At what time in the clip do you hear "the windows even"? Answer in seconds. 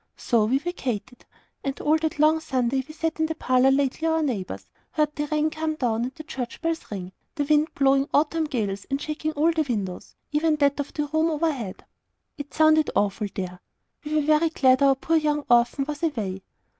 9.51-10.55